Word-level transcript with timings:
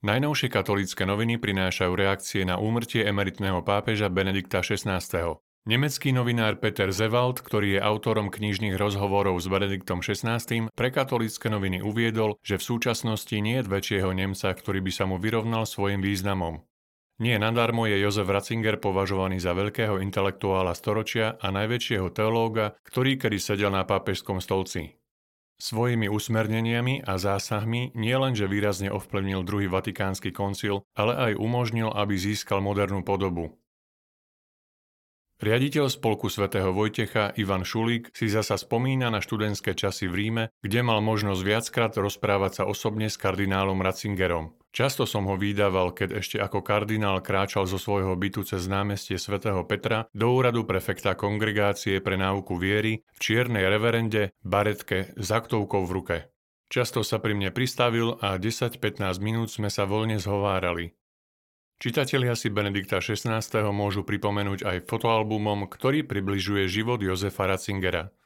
Najnovšie 0.00 0.48
katolícke 0.48 1.04
noviny 1.04 1.36
prinášajú 1.36 1.92
reakcie 1.92 2.48
na 2.48 2.56
úmrtie 2.56 3.04
emeritného 3.04 3.60
pápeža 3.60 4.08
Benedikta 4.08 4.64
XVI. 4.64 4.96
Nemecký 5.68 6.16
novinár 6.16 6.56
Peter 6.56 6.88
Zewald, 6.88 7.44
ktorý 7.44 7.76
je 7.76 7.84
autorom 7.84 8.32
knižných 8.32 8.80
rozhovorov 8.80 9.36
s 9.36 9.44
Benediktom 9.52 10.00
XVI, 10.00 10.40
pre 10.72 10.88
katolícke 10.88 11.52
noviny 11.52 11.84
uviedol, 11.84 12.40
že 12.40 12.56
v 12.56 12.64
súčasnosti 12.64 13.36
nie 13.44 13.60
je 13.60 13.68
väčšieho 13.68 14.08
Nemca, 14.16 14.56
ktorý 14.56 14.80
by 14.80 14.88
sa 14.88 15.04
mu 15.04 15.20
vyrovnal 15.20 15.68
svojim 15.68 16.00
významom. 16.00 16.64
Nie 17.20 17.36
nadarmo 17.36 17.84
je 17.84 18.00
Jozef 18.00 18.24
Ratzinger 18.24 18.80
považovaný 18.80 19.36
za 19.36 19.52
veľkého 19.52 20.00
intelektuála 20.00 20.72
storočia 20.72 21.36
a 21.36 21.52
najväčšieho 21.52 22.08
teológa, 22.08 22.72
ktorý 22.88 23.20
kedy 23.20 23.36
sedel 23.36 23.68
na 23.68 23.84
pápežskom 23.84 24.40
stolci. 24.40 24.96
Svojimi 25.60 26.08
usmerneniami 26.08 27.04
a 27.04 27.20
zásahmi 27.20 27.92
nielenže 27.92 28.48
výrazne 28.48 28.88
ovplyvnil 28.88 29.44
druhý 29.44 29.68
vatikánsky 29.68 30.32
koncil, 30.32 30.88
ale 30.96 31.12
aj 31.12 31.32
umožnil, 31.36 31.92
aby 31.92 32.16
získal 32.16 32.64
modernú 32.64 33.04
podobu. 33.04 33.60
Riaditeľ 35.40 35.88
spolku 35.88 36.28
svätého 36.28 36.72
Vojtecha 36.72 37.32
Ivan 37.36 37.64
Šulík 37.64 38.12
si 38.12 38.28
zasa 38.28 38.60
spomína 38.60 39.08
na 39.08 39.24
študentské 39.24 39.72
časy 39.72 40.08
v 40.08 40.16
Ríme, 40.16 40.44
kde 40.60 40.80
mal 40.84 41.00
možnosť 41.00 41.40
viackrát 41.44 41.92
rozprávať 41.96 42.60
sa 42.60 42.64
osobne 42.64 43.08
s 43.08 43.20
kardinálom 43.20 43.80
Ratzingerom. 43.80 44.59
Často 44.70 45.02
som 45.02 45.26
ho 45.26 45.34
vydával, 45.34 45.90
keď 45.90 46.22
ešte 46.22 46.36
ako 46.38 46.62
kardinál 46.62 47.18
kráčal 47.18 47.66
zo 47.66 47.74
svojho 47.74 48.14
bytu 48.14 48.46
cez 48.46 48.70
námestie 48.70 49.18
svätého 49.18 49.66
Petra 49.66 50.06
do 50.14 50.30
úradu 50.30 50.62
prefekta 50.62 51.18
kongregácie 51.18 51.98
pre 51.98 52.14
náuku 52.14 52.54
viery 52.54 53.02
v 53.02 53.18
čiernej 53.18 53.66
reverende, 53.66 54.30
baretke 54.46 55.10
s 55.18 55.28
aktovkou 55.34 55.82
v 55.82 55.90
ruke. 55.90 56.16
Často 56.70 57.02
sa 57.02 57.18
pri 57.18 57.34
mne 57.34 57.50
pristavil 57.50 58.14
a 58.22 58.38
10-15 58.38 59.18
minút 59.18 59.50
sme 59.50 59.66
sa 59.74 59.90
voľne 59.90 60.22
zhovárali. 60.22 60.94
Čitatelia 61.82 62.38
si 62.38 62.46
Benedikta 62.46 63.02
XVI. 63.02 63.42
môžu 63.74 64.06
pripomenúť 64.06 64.62
aj 64.62 64.76
fotoalbumom, 64.86 65.66
ktorý 65.66 66.06
približuje 66.06 66.70
život 66.70 67.02
Jozefa 67.02 67.50
Ratzingera– 67.50 68.14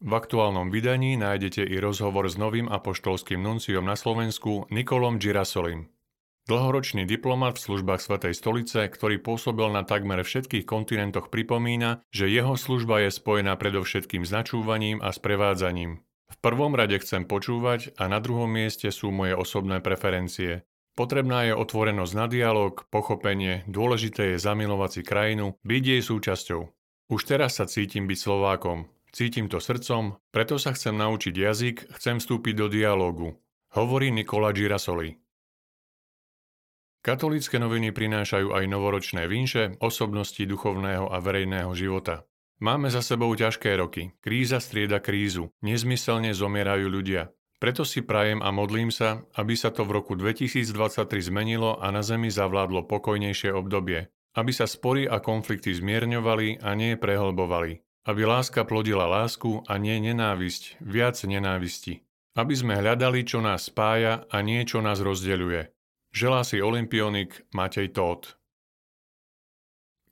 v 0.00 0.12
aktuálnom 0.16 0.72
vydaní 0.72 1.20
nájdete 1.20 1.60
i 1.60 1.76
rozhovor 1.76 2.24
s 2.24 2.40
novým 2.40 2.72
apoštolským 2.72 3.36
nunciom 3.36 3.84
na 3.84 4.00
Slovensku 4.00 4.64
Nikolom 4.72 5.20
Girasolim. 5.20 5.92
Dlhoročný 6.48 7.04
diplomat 7.04 7.60
v 7.60 7.64
službách 7.68 8.00
Svetej 8.00 8.34
stolice, 8.34 8.88
ktorý 8.88 9.20
pôsobil 9.20 9.68
na 9.68 9.84
takmer 9.84 10.24
všetkých 10.24 10.64
kontinentoch, 10.64 11.28
pripomína, 11.28 12.00
že 12.10 12.32
jeho 12.32 12.56
služba 12.56 13.04
je 13.06 13.12
spojená 13.12 13.54
predovšetkým 13.60 14.24
s 14.24 14.32
načúvaním 14.32 15.04
a 15.04 15.12
sprevádzaním. 15.12 16.00
V 16.32 16.36
prvom 16.40 16.72
rade 16.72 16.96
chcem 16.98 17.28
počúvať 17.28 17.92
a 18.00 18.08
na 18.08 18.24
druhom 18.24 18.48
mieste 18.48 18.88
sú 18.88 19.12
moje 19.12 19.36
osobné 19.36 19.84
preferencie. 19.84 20.64
Potrebná 20.96 21.44
je 21.46 21.54
otvorenosť 21.54 22.12
na 22.16 22.26
dialog, 22.26 22.88
pochopenie, 22.88 23.62
dôležité 23.68 24.34
je 24.34 24.42
zamilovať 24.42 24.90
si 24.90 25.02
krajinu, 25.04 25.60
byť 25.62 25.82
jej 25.86 26.02
súčasťou. 26.02 26.60
Už 27.10 27.20
teraz 27.26 27.60
sa 27.60 27.66
cítim 27.68 28.10
byť 28.10 28.18
Slovákom, 28.18 28.90
Cítim 29.10 29.50
to 29.50 29.58
srdcom, 29.58 30.22
preto 30.30 30.54
sa 30.54 30.70
chcem 30.70 30.94
naučiť 30.94 31.34
jazyk, 31.34 31.76
chcem 31.98 32.22
vstúpiť 32.22 32.54
do 32.54 32.66
dialógu, 32.70 33.34
hovorí 33.74 34.14
Nikola 34.14 34.54
Girasoli. 34.54 35.18
Katolícke 37.00 37.56
noviny 37.58 37.90
prinášajú 37.90 38.52
aj 38.52 38.64
novoročné 38.68 39.24
vinše, 39.24 39.74
osobnosti 39.80 40.38
duchovného 40.38 41.08
a 41.08 41.16
verejného 41.18 41.72
života. 41.72 42.28
Máme 42.60 42.92
za 42.92 43.00
sebou 43.00 43.32
ťažké 43.32 43.72
roky, 43.80 44.12
kríza 44.20 44.60
strieda 44.60 45.00
krízu, 45.00 45.48
nezmyselne 45.64 46.36
zomierajú 46.36 46.92
ľudia. 46.92 47.32
Preto 47.56 47.88
si 47.88 48.04
prajem 48.04 48.44
a 48.44 48.52
modlím 48.52 48.92
sa, 48.92 49.24
aby 49.36 49.56
sa 49.56 49.72
to 49.72 49.88
v 49.88 49.96
roku 49.96 50.12
2023 50.12 50.72
zmenilo 51.28 51.80
a 51.80 51.88
na 51.88 52.04
Zemi 52.04 52.28
zavládlo 52.28 52.84
pokojnejšie 52.84 53.52
obdobie. 53.52 54.12
Aby 54.36 54.52
sa 54.54 54.68
spory 54.68 55.08
a 55.08 55.18
konflikty 55.24 55.72
zmierňovali 55.74 56.62
a 56.62 56.72
nie 56.76 57.00
prehlbovali. 57.00 57.89
Aby 58.10 58.26
láska 58.26 58.66
plodila 58.66 59.06
lásku 59.06 59.62
a 59.70 59.78
nie 59.78 59.94
nenávisť, 60.02 60.82
viac 60.82 61.14
nenávisti. 61.22 62.02
Aby 62.34 62.58
sme 62.58 62.74
hľadali, 62.82 63.22
čo 63.22 63.38
nás 63.38 63.70
spája 63.70 64.26
a 64.26 64.42
nie, 64.42 64.66
čo 64.66 64.82
nás 64.82 64.98
rozdeľuje. 64.98 65.70
Želá 66.10 66.42
si 66.42 66.58
olimpionik 66.58 67.46
Matej 67.54 67.94
Tóth. 67.94 68.34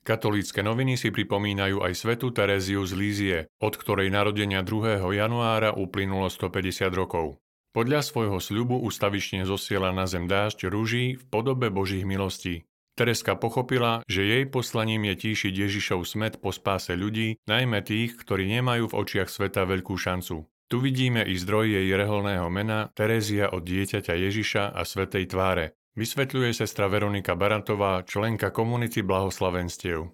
Katolícke 0.07 0.63
noviny 0.63 0.95
si 0.95 1.11
pripomínajú 1.11 1.83
aj 1.83 1.91
svetu 1.99 2.31
Tereziu 2.31 2.87
z 2.87 2.93
Lízie, 2.95 3.37
od 3.59 3.75
ktorej 3.75 4.07
narodenia 4.07 4.63
2. 4.63 5.03
januára 5.03 5.75
uplynulo 5.75 6.31
150 6.31 6.95
rokov. 6.95 7.35
Podľa 7.75 7.99
svojho 7.99 8.39
sľubu 8.39 8.79
ustavične 8.79 9.43
zosiela 9.43 9.91
na 9.91 10.07
zem 10.07 10.23
dážď 10.23 10.71
rúží 10.71 11.19
v 11.19 11.23
podobe 11.27 11.67
Božích 11.67 12.07
milostí. 12.07 12.63
Tereska 12.99 13.39
pochopila, 13.39 14.03
že 14.11 14.27
jej 14.27 14.43
poslaním 14.43 15.07
je 15.15 15.31
tíšiť 15.31 15.53
Ježišov 15.55 16.03
smet 16.03 16.43
po 16.43 16.51
spáse 16.51 16.91
ľudí, 16.99 17.39
najmä 17.47 17.79
tých, 17.79 18.19
ktorí 18.19 18.51
nemajú 18.59 18.91
v 18.91 18.97
očiach 18.99 19.31
sveta 19.31 19.63
veľkú 19.63 19.95
šancu. 19.95 20.43
Tu 20.67 20.77
vidíme 20.83 21.23
i 21.23 21.39
zdroj 21.39 21.79
jej 21.79 21.87
reholného 21.95 22.51
mena 22.51 22.91
Terézia 22.91 23.55
od 23.55 23.63
dieťaťa 23.63 24.13
Ježiša 24.19 24.75
a 24.75 24.83
svetej 24.83 25.31
tváre. 25.31 25.79
Vysvetľuje 25.95 26.51
sestra 26.51 26.91
Veronika 26.91 27.39
Barantová, 27.39 28.03
členka 28.03 28.51
komunity 28.51 28.99
blahoslavenstiev. 28.99 30.11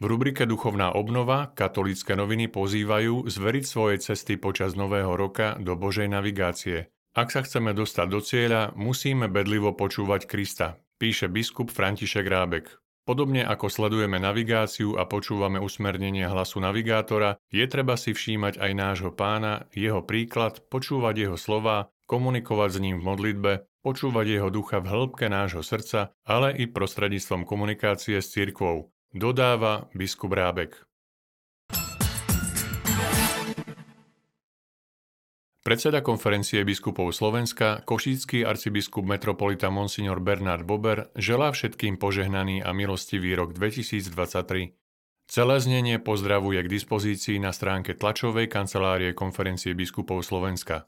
V 0.00 0.04
rubrike 0.08 0.48
Duchovná 0.48 0.96
obnova 0.96 1.52
katolícke 1.52 2.16
noviny 2.16 2.48
pozývajú 2.48 3.28
zveriť 3.28 3.64
svoje 3.68 4.00
cesty 4.00 4.40
počas 4.40 4.72
nového 4.72 5.12
roka 5.20 5.60
do 5.60 5.76
Božej 5.76 6.08
navigácie. 6.08 6.88
Ak 7.14 7.30
sa 7.30 7.46
chceme 7.46 7.76
dostať 7.76 8.06
do 8.10 8.18
cieľa, 8.18 8.74
musíme 8.74 9.30
bedlivo 9.30 9.70
počúvať 9.70 10.26
Krista, 10.26 10.82
píše 11.04 11.28
biskup 11.28 11.68
František 11.68 12.24
Rábek. 12.24 12.80
Podobne 13.04 13.44
ako 13.44 13.68
sledujeme 13.68 14.16
navigáciu 14.16 14.96
a 14.96 15.04
počúvame 15.04 15.60
usmernenie 15.60 16.24
hlasu 16.24 16.64
navigátora, 16.64 17.36
je 17.52 17.60
treba 17.68 18.00
si 18.00 18.16
všímať 18.16 18.56
aj 18.56 18.72
nášho 18.72 19.12
pána, 19.12 19.68
jeho 19.76 20.00
príklad, 20.00 20.64
počúvať 20.72 21.28
jeho 21.28 21.36
slova, 21.36 21.92
komunikovať 22.08 22.70
s 22.72 22.78
ním 22.80 23.04
v 23.04 23.06
modlitbe, 23.12 23.52
počúvať 23.84 24.26
jeho 24.32 24.48
ducha 24.48 24.80
v 24.80 24.88
hĺbke 24.88 25.28
nášho 25.28 25.60
srdca, 25.60 26.16
ale 26.24 26.56
i 26.56 26.64
prostredníctvom 26.64 27.44
komunikácie 27.44 28.24
s 28.24 28.32
cirkvou, 28.32 28.88
dodáva 29.12 29.92
biskup 29.92 30.32
Rábek. 30.32 30.88
Predseda 35.64 36.04
konferencie 36.04 36.60
biskupov 36.60 37.08
Slovenska, 37.16 37.80
košícky 37.88 38.44
arcibiskup 38.44 39.00
metropolita 39.08 39.72
Monsignor 39.72 40.20
Bernard 40.20 40.68
Bober 40.68 41.08
želá 41.16 41.56
všetkým 41.56 41.96
požehnaný 41.96 42.60
a 42.60 42.76
milostivý 42.76 43.32
rok 43.32 43.56
2023. 43.56 44.76
Celé 45.24 45.56
znenie 45.64 45.96
pozdravuje 46.04 46.60
k 46.60 46.68
dispozícii 46.68 47.40
na 47.40 47.48
stránke 47.56 47.96
tlačovej 47.96 48.44
kancelárie 48.52 49.16
konferencie 49.16 49.72
biskupov 49.72 50.20
Slovenska. 50.20 50.84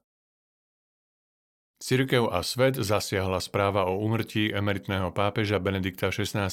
Cirkev 1.81 2.28
a 2.28 2.44
svet 2.44 2.76
zasiahla 2.76 3.41
správa 3.41 3.88
o 3.88 3.97
umrtí 3.97 4.53
emeritného 4.53 5.09
pápeža 5.16 5.56
Benedikta 5.56 6.12
XVI. 6.12 6.53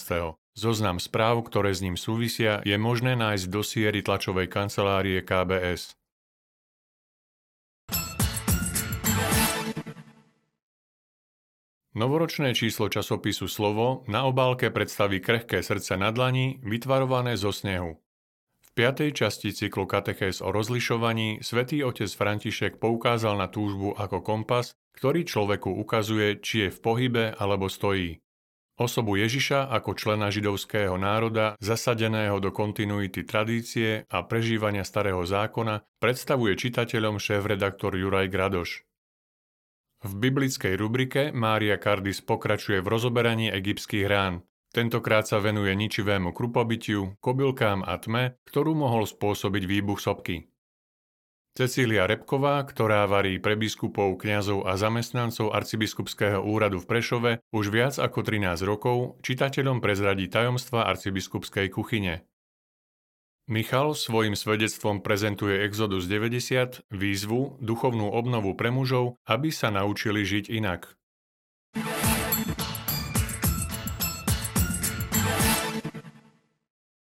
Zoznam 0.55 0.95
správ, 1.03 1.43
ktoré 1.51 1.75
s 1.75 1.83
ním 1.83 1.99
súvisia, 1.99 2.63
je 2.63 2.79
možné 2.79 3.19
nájsť 3.19 3.45
do 3.51 3.59
siery 3.67 3.99
tlačovej 3.99 4.47
kancelárie 4.47 5.19
KBS. 5.19 5.91
Novoročné 11.93 12.57
číslo 12.57 12.89
časopisu 12.89 13.45
Slovo 13.45 14.01
na 14.09 14.25
obálke 14.25 14.73
predstaví 14.73 15.21
krehké 15.21 15.61
srdce 15.61 15.93
na 15.93 16.09
dlani, 16.09 16.57
vytvarované 16.65 17.37
zo 17.37 17.53
snehu. 17.53 18.01
V 18.65 18.69
piatej 18.73 19.13
časti 19.13 19.53
cyklu 19.53 19.85
Katechés 19.85 20.41
o 20.41 20.49
rozlišovaní 20.49 21.45
svätý 21.45 21.85
otec 21.85 22.09
František 22.09 22.81
poukázal 22.81 23.37
na 23.37 23.45
túžbu 23.45 23.93
ako 23.93 24.25
kompas, 24.25 24.73
ktorý 24.97 25.21
človeku 25.21 25.69
ukazuje, 25.69 26.41
či 26.41 26.65
je 26.65 26.69
v 26.73 26.79
pohybe 26.81 27.25
alebo 27.37 27.69
stojí. 27.69 28.17
Osobu 28.73 29.21
Ježiša 29.21 29.69
ako 29.69 29.93
člena 29.93 30.33
židovského 30.33 30.97
národa, 30.97 31.53
zasadeného 31.61 32.41
do 32.41 32.49
kontinuity 32.49 33.21
tradície 33.21 34.09
a 34.09 34.25
prežívania 34.25 34.81
starého 34.81 35.21
zákona, 35.21 35.85
predstavuje 36.01 36.57
čitateľom 36.57 37.21
šéf-redaktor 37.21 37.93
Juraj 37.93 38.33
Gradoš. 38.33 38.81
V 40.03 40.19
biblickej 40.19 40.75
rubrike 40.75 41.31
Mária 41.31 41.79
Kardis 41.79 42.19
pokračuje 42.19 42.83
v 42.83 42.91
rozoberaní 42.91 43.47
egyptských 43.47 44.03
rán. 44.03 44.43
Tentokrát 44.75 45.23
sa 45.23 45.39
venuje 45.39 45.71
ničivému 45.71 46.35
krupobytiu, 46.35 47.15
kobylkám 47.23 47.87
a 47.87 47.95
tme, 47.95 48.35
ktorú 48.43 48.75
mohol 48.75 49.07
spôsobiť 49.07 49.63
výbuch 49.63 50.03
sopky. 50.03 50.51
Cecília 51.53 52.09
Repková, 52.09 52.65
ktorá 52.65 53.05
varí 53.05 53.37
pre 53.37 53.53
biskupov, 53.53 54.17
kňazov 54.17 54.65
a 54.65 54.73
zamestnancov 54.73 55.53
arcibiskupského 55.53 56.41
úradu 56.41 56.81
v 56.81 56.89
Prešove 56.89 57.31
už 57.53 57.69
viac 57.69 57.95
ako 58.01 58.25
13 58.25 58.65
rokov, 58.65 59.21
čitateľom 59.21 59.77
prezradí 59.77 60.27
tajomstva 60.27 60.89
arcibiskupskej 60.89 61.69
kuchyne. 61.69 62.25
Michal 63.53 63.93
svojim 63.93 64.33
svedectvom 64.33 65.05
prezentuje 65.05 65.61
Exodus 65.61 66.09
90, 66.09 66.89
výzvu, 66.89 67.61
duchovnú 67.61 68.09
obnovu 68.09 68.57
pre 68.57 68.73
mužov, 68.73 69.21
aby 69.29 69.53
sa 69.53 69.69
naučili 69.69 70.25
žiť 70.25 70.49
inak. 70.49 70.97